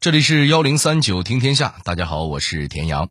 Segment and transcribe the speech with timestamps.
[0.00, 3.10] 这里是幺零三九听天下，大家好，我是田阳。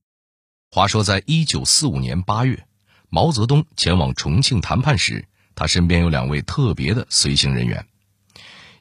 [0.72, 2.66] 话说，在一九四五年八月，
[3.10, 7.86] 毛泽东前往重庆谈判时，他身边有两位特别的随行人员，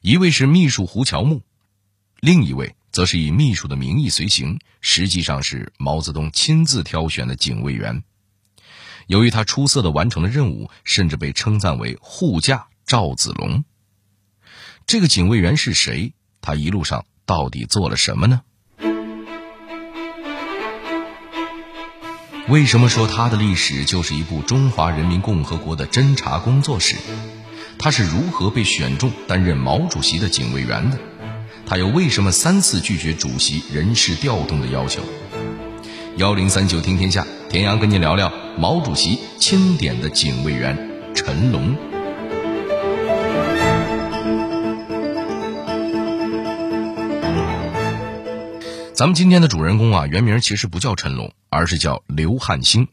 [0.01, 1.43] 一位是秘书胡乔木，
[2.19, 8.01] 另一位则是以秘书的名义随行，实际上是毛泽东亲自挑选的警卫员。
[9.05, 13.63] 由于他出色的完成了任务，甚至被称赞为“护驾赵子龙”。
[14.87, 16.15] 这个警卫员是谁？
[16.41, 17.05] 他一路上。
[17.29, 18.41] 到底做了什么呢？
[22.47, 26.95] 为什么说他的历史就是一部中华人民共和国的侦察工作史？
[27.77, 30.97] 他是如何被选中担任毛主席的警卫员的？
[31.67, 35.03] 他又为什么三次拒绝主席人事调动的要求？
[36.17, 41.88] 幺零三九听天下，田阳跟您聊聊毛主席钦点的警卫员陈龙。
[48.99, 52.89] 咱们今天的主人公啊，原名其实不叫陈龙，而是叫刘汉兴。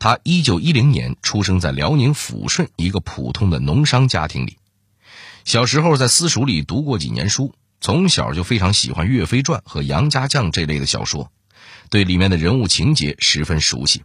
[0.00, 4.58] 他一九一零年出生在辽宁抚顺一个普通的农商家庭里。
[5.44, 11.30] 小时候在私塾里读过几年书，从小就非常喜欢《岳飞传》和《杨家将》这类的小说，
[11.90, 14.02] 对里面的人物情节十分熟悉。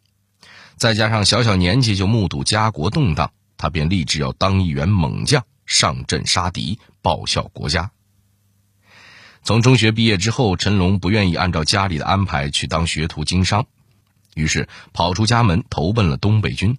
[0.77, 7.89] 再加上小小年纪就目睹家国动荡，他便立志要当一员猛将，上阵杀敌，报效国家。
[9.43, 13.65] 从中学毕业之后，陈龙不愿意按照家里的安排去当学徒经商，
[14.35, 16.77] 于是跑出家门投奔了东北军。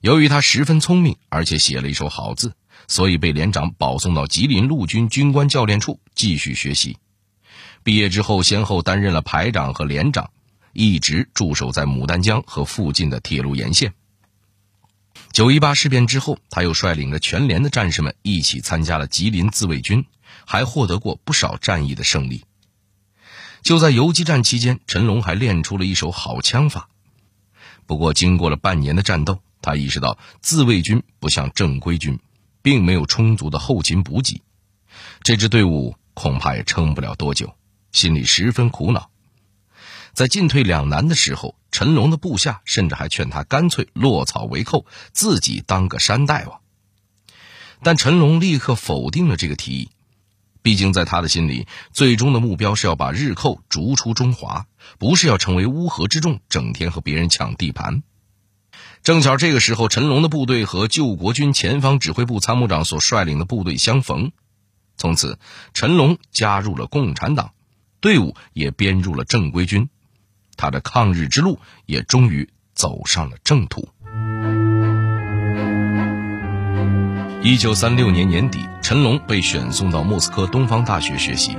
[0.00, 2.52] 由于他十分聪明，而且写了一手好字，
[2.86, 6.98] 所以被连长保送到吉林陆军军官教练处继续学习。
[7.82, 10.30] 毕业之后，先后担任了排长和连长，
[10.72, 13.94] 一直驻守在牡丹江和附近的铁路沿线。
[15.32, 20.04] 九一八事变之后，他又率领着全连的战士们一起参加了吉林自卫军。
[20.50, 22.46] 还获得过不少战役的胜利。
[23.60, 26.88] 就在游击战期间，陈龙还练出了一手好枪法。
[27.84, 32.18] 不过，经过了半年的战斗，他意识到自卫军不像正规军，
[32.62, 34.40] 并没有充足的后勤补给，
[35.22, 37.54] 这支队伍恐怕也撑不了多久，
[37.92, 39.10] 心里十分苦恼。
[40.14, 46.60] 在进退两难的时候，陈龙的部下甚至还劝他干脆落草为寇，自己当个山大王。
[47.82, 49.90] 但陈龙立刻否定了这个提议。
[50.68, 54.66] 毕竟，在他的心里，最终的目标是要把日寇逐出中华，
[54.98, 58.02] 不是要成为乌合之众，整天和别人抢地盘。
[59.02, 64.30] 正巧这个时候，陈龙的部队和救国军前方指挥部参谋长所率领的部队相逢，
[64.98, 65.38] 从此，
[65.72, 67.52] 陈龙加入了共产党，
[68.00, 69.88] 队伍也编入了正规军，
[70.58, 73.88] 他的抗日之路也终于走上了正途。
[77.40, 81.56] 一九三六年年底，陈龙被选送到莫斯科东方大学学习。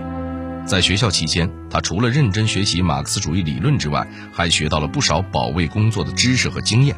[0.66, 6.98] 在学校期间，他除了认真学习马克思主义理论之外，还学到了不少保卫工作的知识和经验。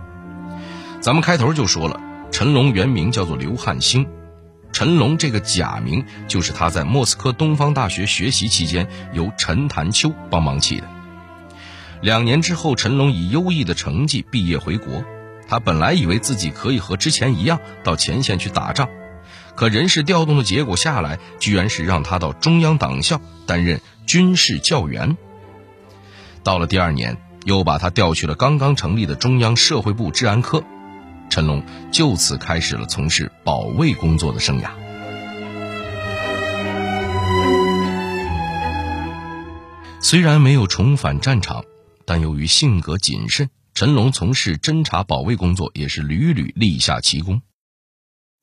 [0.99, 4.07] 咱们开头就说了，陈龙原名叫做刘汉兴，
[4.71, 10.87] 陈龙这个假名就是他在莫斯科东方大学学习期间由陈潭秋帮忙起的。
[12.01, 15.03] 两年之后，陈龙以优异的成绩毕业回国。
[15.51, 18.87] 他本来以为自己可以和之前一样到前线去打仗，
[19.53, 25.17] 可人事调动的结果下来，居然是让他到中央党校担任军事教员。
[26.41, 30.63] 到了第二年，又把他调去了刚刚成立的中央社会部治安科，
[31.29, 34.69] 陈龙就此开始了从事保卫工作的生涯。
[39.99, 41.65] 虽然没有重返战场，
[42.05, 43.49] 但由于性格谨慎。
[43.81, 47.41] 陈龙从事侦查保卫工作，也是屡屡立下奇功。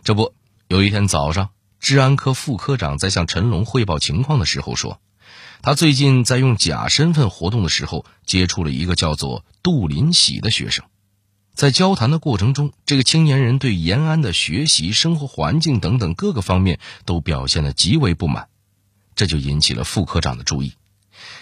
[0.03, 0.35] 这不，
[0.67, 5.01] 有一天早上，治安科副科长在向陈龙汇报情况的时候说，
[5.63, 10.85] 他最近在用假身份活动的时候，接触了一个叫做杜林喜的学生。
[11.55, 18.49] 在交谈的过程中，这个青年人对延安的学习、生活环境等等各个方面都表现得极为不满，
[19.15, 20.73] 这就引起了副科长的注意，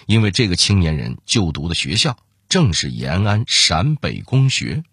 [0.05, 2.15] 因为这个青年人就读的学校。
[2.49, 4.83] 正是延安陕北公学，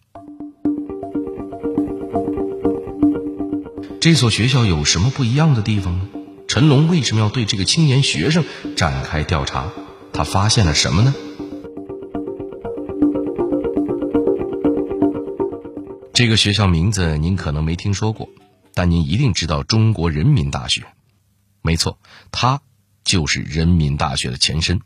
[4.01, 6.09] 这所学校有什么不一样的地方呢？
[6.49, 8.45] 陈龙为什么要对这个青年学生
[8.77, 9.71] 展开调查？
[10.13, 11.15] 他发现了什么呢？
[16.13, 18.29] 这个学校名字您可能没听说过，
[18.75, 20.83] 但您一定知道中国人民大学。
[21.63, 22.01] 没错，
[22.33, 22.61] 它
[23.05, 24.81] 就是人民大学的前身。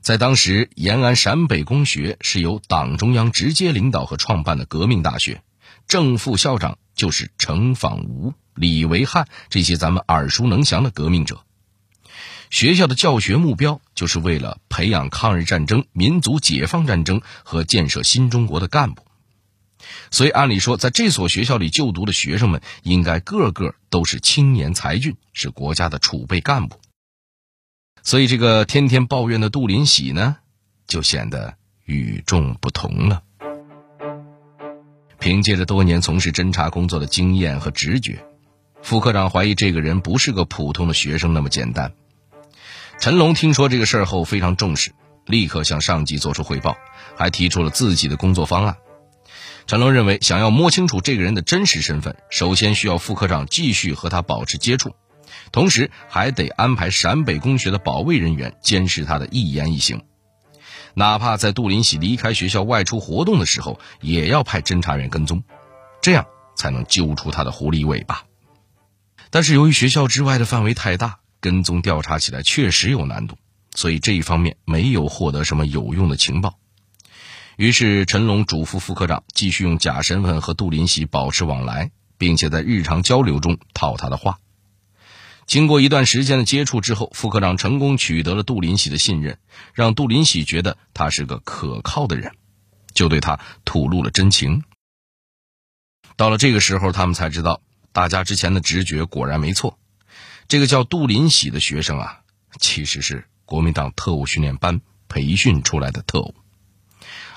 [0.00, 5.42] 在当时，延安陕北公学是由党中央直接领导和创办的革命大学，
[5.86, 11.42] 正副校长就是程仿吾、李维汉这些咱们耳熟能详的革命者。
[12.48, 19.04] 学校的教学目标就是为了培养抗日战争、民族解放战争和建设新中国的干部。
[20.10, 26.79] 所以，按理说，在这所学校里就读的学生们，应该个个都是青年才俊，是国家的储备干部。
[28.02, 30.36] 所以，这个天天抱怨的杜林喜呢，
[30.86, 31.54] 就显得
[31.84, 33.22] 与众不同了。
[35.18, 38.24] 凭借着多年从事侦查工作的经验和直觉，
[38.82, 41.92] 副科长怀疑这个人不是个普通的学生那么简单。
[42.98, 44.92] 陈龙听说这个事儿后非常重视，
[45.26, 46.76] 立刻向上级作出汇报，
[47.16, 48.76] 还提出了自己的工作方案。
[49.66, 54.94] 陈龙认为，想要摸清楚这个人的真实身份，首先需要副科长继续和他保持接触，
[55.52, 60.02] 同时还得安排陕北工学的保卫人员监视他的一言一行。
[60.94, 65.42] 哪怕在杜林喜离开学校外出活动的时候，也要派侦查员跟踪，
[66.02, 66.26] 这样
[66.56, 68.24] 才能揪出他的狐狸尾巴。
[69.30, 73.36] 但是由于学校之外的范围太大，跟踪调查起来确实有难度，
[73.74, 76.58] 所以这一方面没有获得什么有用的情报。
[77.56, 84.38] 于是陈龙嘱咐副科长继续用假身份和杜林喜保持往来，并且在日常交流中套他的话。
[85.50, 89.36] 经过一段时间的接触之后，副科长成功取得了杜林喜的信任，
[89.74, 92.36] 让杜林喜觉得他是个可靠的人，
[92.94, 94.62] 就对他吐露了真情。
[96.14, 99.76] 到了这个时候，他们才知道，大家之前的直觉果然没错，
[100.46, 102.20] 这个叫杜林喜的学生啊，
[102.60, 106.32] 其实是国民党特务训练班培训出来的特务，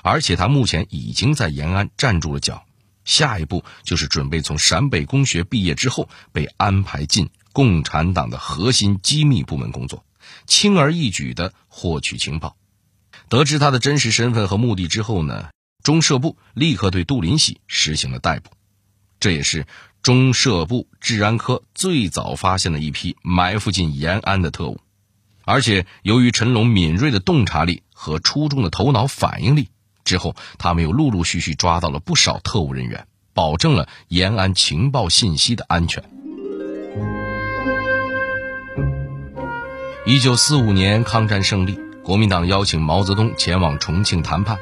[0.04, 2.64] 而且他目前已经在延安站住了脚，
[3.06, 7.32] 下一步就是准备从陕北工学毕业之后被安排进。
[7.54, 10.04] 共产党的核心机密部门工作，
[10.46, 12.58] 轻而易举地获取情报。
[13.30, 15.50] 得知他的真实身份和目的之后呢，
[15.82, 18.52] 中社部立刻对杜林喜实行了逮捕。
[19.20, 19.66] 这也是
[20.02, 24.82] 中社部治安科最早发现的一批埋伏进延安的特务。
[25.46, 29.70] 而且由于陈龙敏锐的洞察力和出众的头脑反应力，
[30.04, 36.23] 之后他们又陆陆续续抓到了不少特务人员，保证了延安情报信息的安全。
[40.06, 44.58] 一九四五年抗战胜利，国民党邀请毛泽东前往重庆谈判。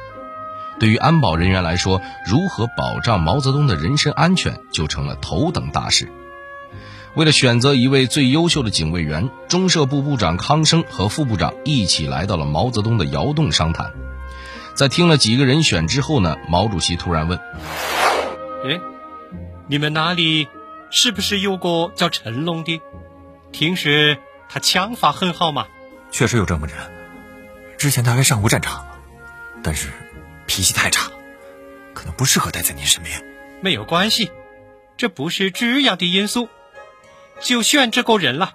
[0.79, 6.11] 对于安保人员来说，如何保障毛泽东的人身安全就成了头等大事。
[7.15, 13.91] 为了选择一位最优秀的警卫员，中社部部长康生和副部长一起来到了毛泽东的窑洞商谈。
[14.75, 17.39] 在听了几个人选之后呢，毛主席突然问
[18.63, 18.79] ：“哎，
[19.67, 20.47] 你们那里
[20.91, 22.79] 是不是有个叫陈龙的？
[23.51, 23.89] 听说……”
[24.53, 25.65] 他枪法很好嘛，
[26.11, 26.75] 确实有这么人。
[27.77, 28.85] 之前他还上过战场，
[29.63, 29.87] 但是
[30.45, 31.09] 脾气太差，
[31.93, 33.23] 可能不适合待在您身边。
[33.61, 34.29] 没有关系，
[34.97, 36.49] 这不是这样的因素，
[37.39, 38.51] 就选这个人了。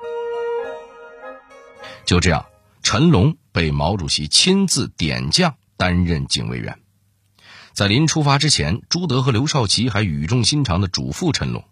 [2.04, 2.44] 就这样，
[2.82, 6.78] 陈龙被毛主席亲自点将担任警卫员。
[7.72, 11.64] 在临出发之前，朱德和刘少奇还语重心长的嘱咐陈龙：“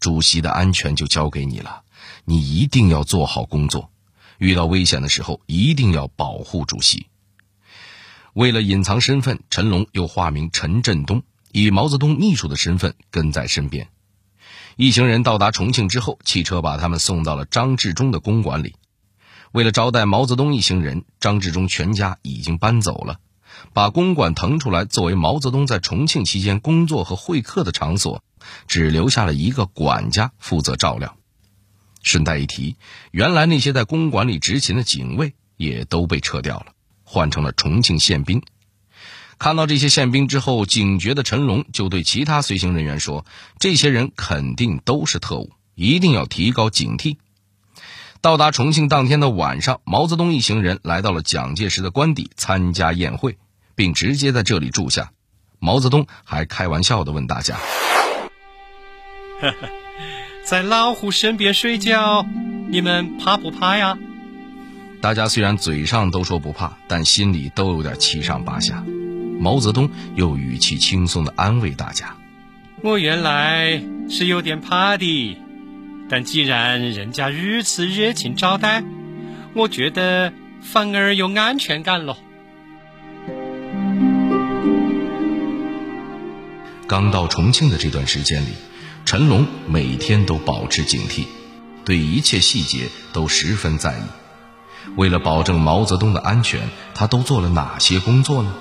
[0.00, 1.82] 主席的安全就交给你了。”
[2.26, 3.90] 你一定要做好工作，
[4.38, 7.06] 遇到危险的时候一定要保护主席。
[8.32, 13.88] 为了隐藏身份，陈龙又化名陈振东，以毛泽东秘书的身份跟在身边。
[14.76, 18.74] 一行人到达重庆之后，汽车把他们送到了张治中的公馆里。
[19.52, 23.20] 为了招待毛泽东一行人，张治中全家已经搬走了，
[23.72, 28.22] 把公馆腾出来作为毛泽东在重庆期间工作和会客的场所，
[28.68, 31.16] 只留下了一个管家负责照料。
[32.02, 32.76] 顺带一提，
[33.10, 36.66] 原来那些在公馆里执勤的警卫也都被撤掉了，
[37.02, 38.42] 换成了重庆宪兵。
[39.38, 43.26] 看到这些宪兵之后，警觉的陈龙就对其他随行人员说
[43.58, 47.16] ：“这些人肯定都是特务，一定要提高警惕。”
[48.20, 53.36] 到达重庆当天的晚上，毛泽东一行人来到了蒋介石的官邸参加宴会，
[53.74, 55.10] 并直接在这里住下。
[55.58, 57.56] 毛泽东还开玩笑地问大家
[59.40, 59.68] ：“呵呵。”
[60.44, 62.26] 在老虎身边睡觉，
[62.68, 63.96] 你们怕不怕呀？
[65.00, 68.84] 大家虽然嘴上都说不怕，但心里都有点七上八下。
[69.40, 72.14] 毛泽东又语气轻松地安慰大家
[72.82, 75.38] ：“我原来是有点怕的，
[76.10, 78.84] 但既然人家如此热情招待，
[79.54, 82.18] 我觉得反而有安全感了。”
[86.86, 88.48] 刚到重庆的这段时间里。
[89.04, 91.24] 陈龙每天都保持警惕，
[91.84, 94.02] 对一切细节都十分在意。
[94.96, 98.54] 为了保证毛泽东的安全，他都做了哪些工作呢？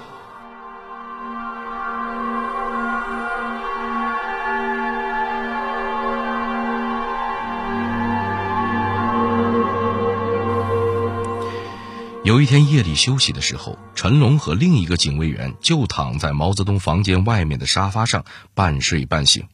[12.24, 19.50] 有一天夜里休息的时候，陈龙和另一个警卫员就躺在毛泽东房间外面的沙发上半睡半醒。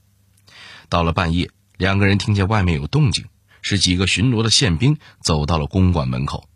[0.87, 3.25] 到了半夜，两个人听见外面有动静，
[3.63, 6.47] 是几个巡逻的宪兵走到了公馆门口。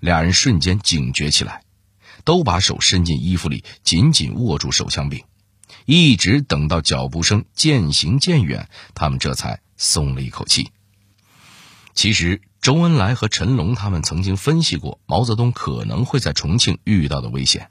[0.00, 1.62] 俩人瞬间警觉起来，
[2.24, 5.22] 都把手伸进衣服里，紧紧握住手枪柄，
[5.84, 10.72] 一直等到脚步声渐行渐远，他们这才松了一口气。
[11.94, 12.40] 其实。
[12.60, 17.70] 周恩来和陈龙他们曾经分析过毛泽东可能会在重庆遇到的危险，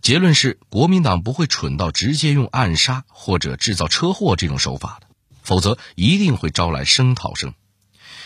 [0.00, 5.08] 结论是国民党不会蠢到直接用暗杀或者制造车祸这种手法的，
[5.42, 7.52] 否则一定会招来声讨声。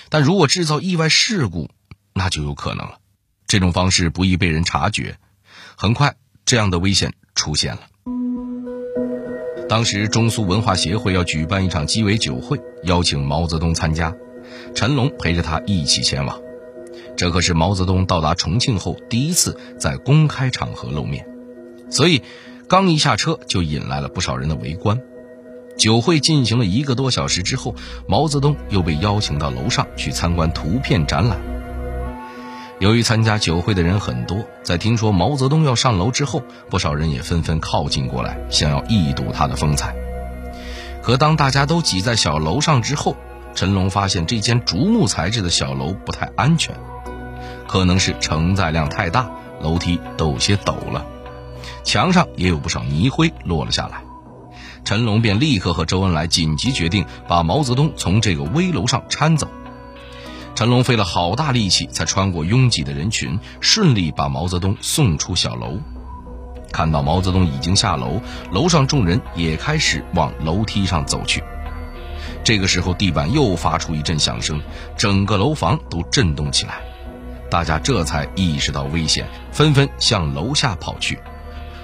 [0.09, 1.69] 但如果制造意外事故，
[2.13, 3.01] 那就有可能了。
[3.49, 5.19] 这种方式不易被人察觉，
[5.77, 7.81] 很快这样的危险出现了。
[9.69, 14.15] 当时中苏文化协会要举办一场鸡尾酒会，邀请毛泽东参加。
[14.77, 16.39] 陈龙陪着他一起前往，
[17.17, 21.27] 这可是毛泽东到达重庆后第一次在公开场合露面，
[21.89, 22.23] 所以
[22.69, 25.01] 刚一下车就引来了不少人的围观。
[25.79, 27.75] 酒会进行了一个多小时之后，
[28.07, 31.39] 毛泽东又被邀请到楼上去参观图片展览。
[32.79, 39.97] 由于参加酒会的人很多，在听说毛泽东要上楼之后，不少人也纷纷靠近过来，想要一睹他的风采。
[41.03, 43.17] 可当大家都挤在小楼上之后，
[43.57, 46.79] 陈龙发现这间竹木材质的小楼不太安全，
[47.67, 49.31] 可能是承载量太大，
[49.63, 51.07] 楼梯都有些陡了，
[51.83, 54.03] 墙上也有不少泥灰落了下来。
[54.85, 59.49] 陈龙便立刻和周恩来紧急决定把毛泽东从这个危楼上搀走。
[60.55, 65.81] 陈龙费了好大力气，才穿过拥挤的人群，顺利把毛泽东送出小楼。
[66.73, 68.21] 看到毛泽东已经下楼，
[68.53, 71.43] 楼上众人也开始往楼梯上走去。
[72.47, 74.63] 这个时候，地板又发出一阵响声，
[74.97, 76.79] 整个楼房都震动起来。
[77.51, 81.19] 大家这才意识到危险，纷纷向楼下跑去。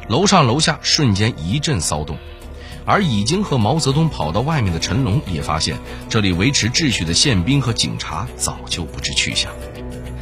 [0.06, 2.16] 楼上楼下瞬间一阵骚动，
[2.84, 5.76] 而已经和毛泽东跑到外面的陈龙也发现
[6.08, 9.50] 这里维持秩序的宪兵和警察早就不知去向。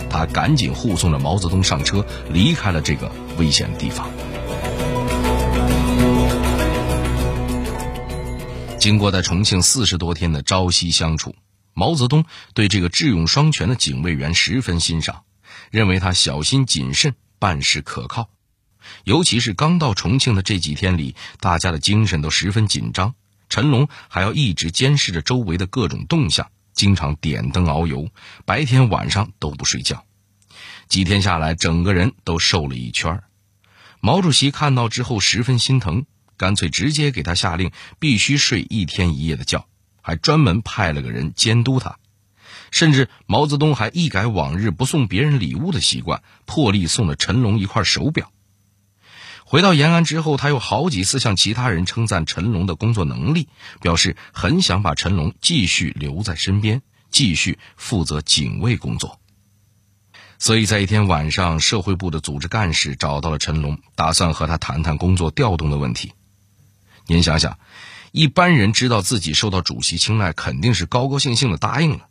[0.09, 4.09] 他赶紧护送着毛泽东上车，离开了这个危险的地方。
[8.81, 11.37] 经过在重庆四十多天的朝夕相处，
[11.75, 15.25] 毛泽东对这个智勇双全的警卫员十分欣赏，
[15.71, 18.31] 认为他小心谨慎，办事可靠。
[19.05, 23.15] 尤其是刚到重庆的这几天里，大家的精神都十分紧张，
[23.51, 28.09] 陈龙还要一直监视着周围的各种动向，经常点灯熬油，
[28.47, 30.07] 白天晚上都不睡觉。
[30.89, 33.23] 几天下来，整个人都瘦了一圈
[34.01, 36.07] 毛主席看到之后十分心疼。
[36.41, 39.67] 干脆直接给他下令，必须睡一天一夜的觉，
[40.01, 41.99] 还专门派了个人监督他。
[42.71, 48.33] 甚至毛泽东还一改往日不送别人礼物的习惯，破例送了陈龙一块手表。
[49.45, 53.49] 回到延安之后，他又好几次向其他人称赞陈龙的工作能力，
[53.83, 56.81] 表示很想把陈龙继续留在身边，
[57.11, 59.21] 继续负责警卫工作。
[60.39, 66.15] 所以在一天晚上，社会部的组织干事找到了陈龙，打算和他谈谈工作调动的问题。
[67.07, 67.59] 您想想，
[68.12, 72.07] 一般人知道自己受到主席青睐，肯定是高高兴兴的答应了。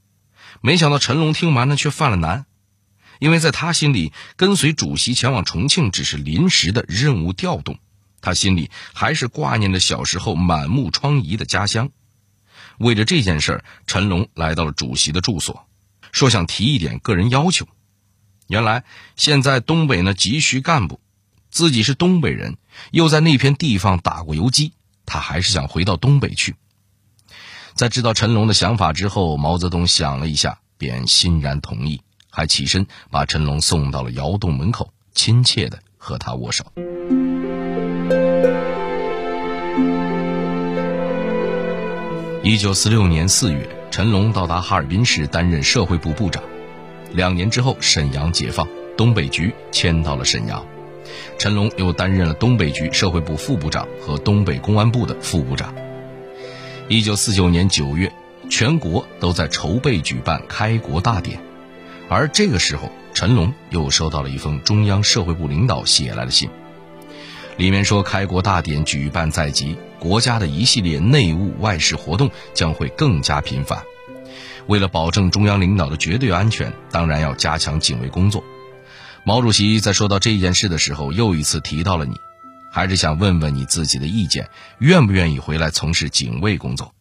[0.62, 2.46] 没想到陈龙听完了却犯了难，
[3.20, 7.80] 因为在他心里，跟随主席前往重庆只是临时的任务调动，
[8.20, 11.92] 他心里还是挂念着小时候满目疮痍的家乡。
[12.78, 15.66] 为了这件事儿，陈龙来到了主席的住所，
[16.12, 17.68] 说想提一点个人要求。
[18.48, 18.84] 原来
[19.16, 21.00] 现在东北呢急需干部，
[21.52, 22.58] 自己是东北人，
[22.92, 24.74] 又在那片地方打过游击。
[25.10, 26.56] 他还是想回到东北去。
[27.74, 36.66] 在知道陈龙的想法之后，毛泽东想了一下，便欣然同意，还起身把陈龙送到了窑洞门口，亲切的和他握手。
[42.44, 46.44] 一九四六年四月，陈龙到达哈尔滨市担任社会部部长。
[47.12, 50.66] 两年之后，沈阳解放，东北局迁到了沈阳。
[51.38, 55.74] 陈龙又担任了东北局社会部副部长和东北公安部的副部长。
[56.88, 58.12] 一九四九年九月，
[58.50, 61.40] 全国都在筹备举办开国大典，
[62.10, 66.50] 而这个时候，陈龙又收到了一封中央社会部领导写来的信，
[67.58, 73.84] 里面说开国大典举办在即，国家的一系列内务外事活动将会更加频繁，
[74.66, 78.44] 为了保证中央领导的绝对安全，当然要加强警卫工作。
[79.26, 82.16] 毛主席在说到这件事的时候，又一次提到了你，
[82.72, 84.50] 还是想问问你自己的意见，
[84.80, 86.94] 愿不愿意回来从事警卫工作？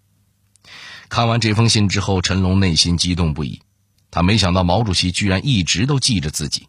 [1.09, 3.63] 看完这封信之后，陈龙内心激动不已，
[4.11, 6.67] 他没想到毛主席居然一直都记着自己。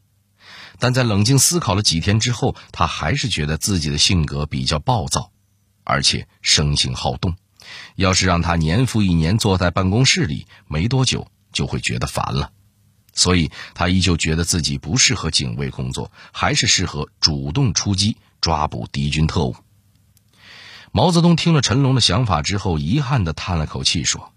[0.78, 5.32] 但在冷静思考了几天之后，他还是觉得自己的性格比较暴躁，
[5.84, 7.36] 而且生性好动。
[7.96, 12.52] 要是让他年复一年坐在办公室里，没多久就会觉得烦了。
[13.14, 19.56] 所以他依旧觉得自己不适合警卫工作，还是适合主动出击，抓捕敌军特务。
[20.92, 24.32] 毛泽东听了陈龙的想法之后，遗憾地叹了口气，说：“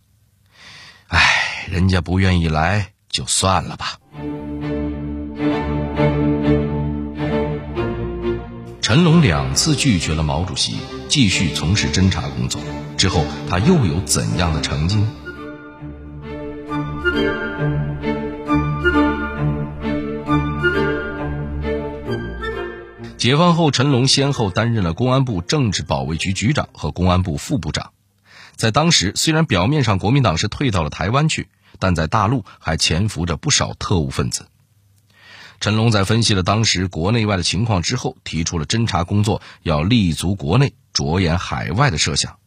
[1.09, 3.99] 哎，人家不愿意来，就算了吧。”
[8.83, 10.77] 陈龙两次拒绝了毛主席
[11.09, 12.61] 继续从事侦查工作，
[12.99, 15.03] 之后他又有怎样的成绩
[23.23, 27.93] 解放后，陈龙先后担任了公安部政治保卫局局长和公安部副部长。
[28.57, 31.49] 在当时，虽然表面上国民党是退到了台湾去，
[31.79, 34.49] 但在大陆还潜伏着不少特务分子。
[35.61, 42.39] 陈龙在分析了当时国内外的情况之后，提出了侦查工作要立足国内、着眼海外的设想。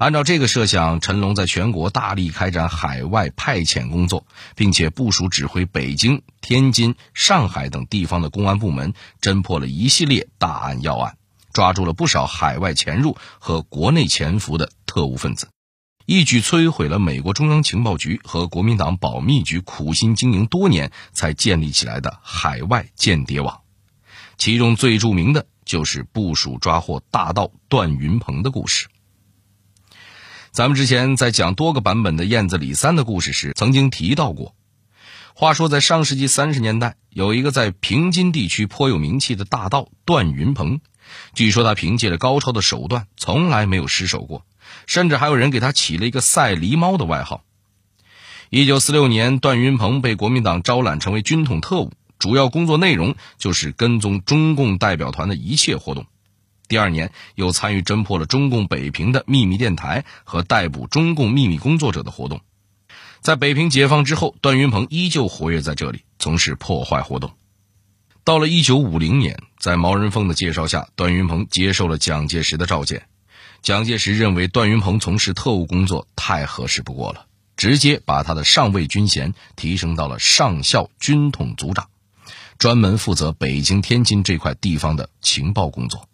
[0.00, 4.26] 按照这个设想，陈龙在全国大力开展海外派遣工作，
[4.56, 11.18] 并且部署指挥北京、天津、上海等地方的公安部门，侦破了一系列大案要案，
[11.52, 15.50] 抓住了不少海外潜入和国内潜伏的特务分子。
[16.06, 23.60] 一举摧毁了美国中央情报局和国民党保密局苦心经营多年才建立起来的海外间谍网，
[24.38, 28.88] 其中最著名的就是部署抓获大盗段云鹏的故事。
[30.52, 34.56] 咱们之前在讲多个版本的燕子李三的故事时，曾经提到过。
[35.32, 40.80] 话说，在上世纪三十年代，有一个在平津地区颇有名气的大盗段云鹏，
[41.34, 44.44] 据说他凭借着高超的手段，从来没有失手过。
[44.86, 47.44] 甚至还有人给他起了一个“赛狸猫”的外号。
[48.50, 56.06] 一九四六年，段云鹏被国民党招揽成为军统特务，主要工作内容就是跟踪中共代表团的一切活动。
[56.70, 62.42] 第二年，又参与侦破了中共北平的秘密电台和逮捕中共秘密工作者的活动。
[63.20, 67.32] 在北平解放之后，段云鹏依旧活跃在这里，从事破坏活动。
[68.22, 73.02] 到了一九五零年，在毛人凤的介绍下，段云鹏接受了蒋介石的召见。
[73.62, 81.88] 蒋介石认为段云鹏从事特务工作太合适不过了，直接把他的上尉军衔提升到了上校军统组长，
[82.58, 86.06] 专门负责北京、天津这块地方的情报工作。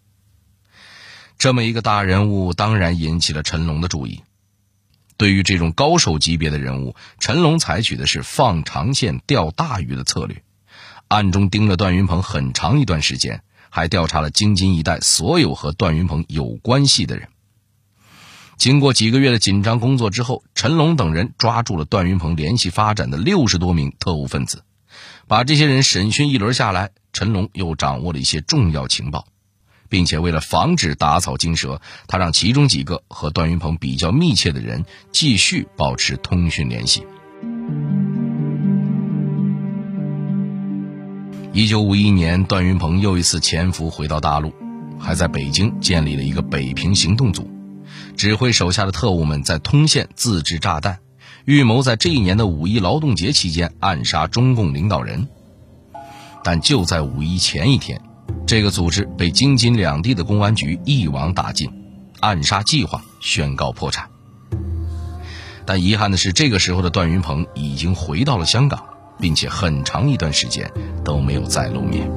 [1.39, 4.23] 这么一个大人物，当然引起了陈龙的注意。
[5.19, 10.43] 对于这种高手级别的人物，陈龙采取的是放长线钓大鱼的策略，
[11.09, 17.29] 暗中盯着段云鹏很长一段时间，还调查了京津一带所有和段云鹏有关系的人。
[18.59, 24.65] 经过几个月的紧张工作之后，陈龙等人抓住了段云鹏联系发展的六十多名特务分子。
[25.27, 29.27] 把这些人审讯一轮下来，陈龙又掌握了一些重要情报，
[29.89, 37.05] 并且为了防止打草惊蛇，他让其中几个和段云鹏比较密切的人继续保持通讯联系。
[41.53, 44.53] 一九五一年，段云鹏又一次潜伏回到大陆，
[44.99, 47.51] 还在北京建立了一个北平行动组。
[48.17, 50.99] 指挥手下的特务们在通县自制炸弹，
[51.47, 55.29] 预谋在这一年的五一劳动节期间暗杀中共领导人。
[56.45, 58.03] 但就在五一前一天，
[58.47, 61.71] 这个组织被京津两地的公安局一网打尽，
[62.21, 64.09] 暗杀计划宣告破产。
[65.65, 68.85] 但遗憾的是，这个时候的段云鹏已经回到了香港，
[69.19, 70.71] 并且很长一段时间
[71.05, 72.09] 都没有再露面。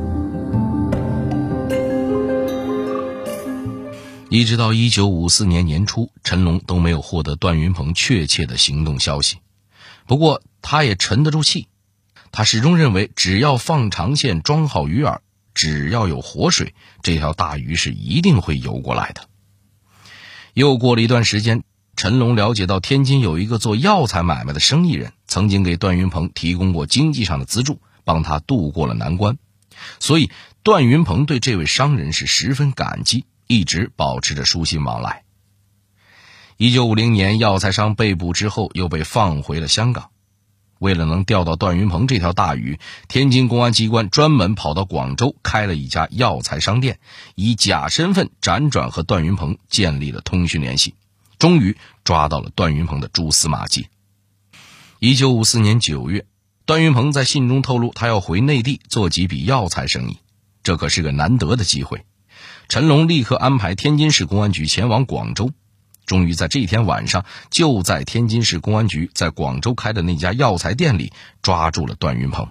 [4.29, 9.37] 一直到一九五四年年初，陈龙都没有获得段云鹏确切的行动消息。
[10.05, 11.67] 不过，他也沉得住气。
[12.31, 15.17] 他始终认为，只要放长线、装好鱼饵，
[15.59, 19.27] 只要有活水，这条大鱼是一定会游过来的。
[20.53, 21.63] 又过了一段时间，
[21.97, 29.37] 陈龙了解到天津有一个做药材买卖的生意人，曾经给段云鹏提供过经济上的资助，帮他渡过了难关。
[29.99, 30.31] 所以，
[30.63, 33.25] 段云鹏对这位商人是十分感激。
[33.45, 35.23] 一直保持着书信往来。
[36.55, 40.09] 一九五零年，药材商被捕之后，又被放回了香港。
[40.79, 46.99] 为了能钓到段云鹏这条大鱼，天津公安机关专门跑到广州开了一家药材商店，
[47.35, 50.95] 以假身份辗转和段云鹏建立了通讯联系，
[51.37, 53.87] 终于抓到了段云鹏的蛛丝马迹。
[54.99, 56.25] 一九五四年九月，
[56.65, 60.17] 段云鹏在信中透露，他要回内地做几笔药材生意，
[60.63, 62.05] 这可是个难得的机会。
[62.69, 65.51] 陈龙立刻安排天津市公安局前往广州，
[66.09, 72.47] 终于在这一天晚上，就在天津市公安局在广州开的那家药材店里抓住了段云鹏。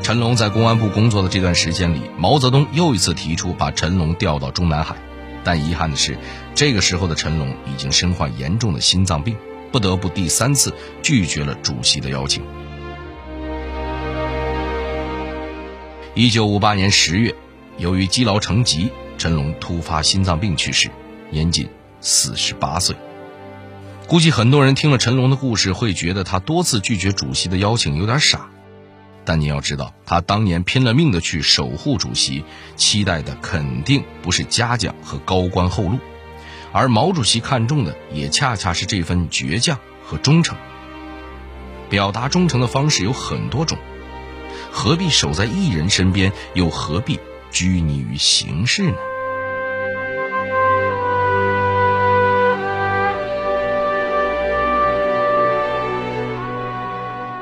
[0.00, 4.94] 陈龙在公安部工作的这段时间里，毛泽东又一次提出把陈龙调到中南海，
[5.42, 6.16] 但遗憾的是，
[6.54, 9.36] 这个时候的陈龙已经身患严重的心脏病，
[9.72, 12.44] 不得不第三次拒绝了主席的邀请。
[16.14, 17.34] 一九五八年十月，
[17.76, 20.90] 由于积劳成疾，陈龙突发心脏病去世，
[21.30, 21.68] 年仅
[22.00, 22.96] 四十八岁。
[24.08, 28.50] 估计很多人听了陈龙的故事，会觉得他多次拒绝主席的邀请有点傻。
[29.24, 36.00] 但你要知道，他当年拼了命的去守护主席，期待的肯定不是嘉奖和高官厚禄，
[36.72, 40.58] 而毛主席看重的也恰恰是这份倔强和忠诚。
[41.88, 43.78] 表达忠诚的方式有很多种，
[44.72, 47.20] 何必守在一人身边，又何必
[47.52, 48.96] 拘泥于形式呢？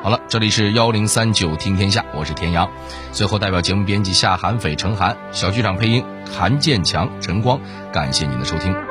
[0.02, 2.70] 好了，这里是幺零三九听天下，我是田阳。
[3.12, 7.60] 最后，代表节目编辑夏寒、斐、陈涵、小剧场配音韩建强、陈光，
[7.92, 8.89] 感谢您的收听。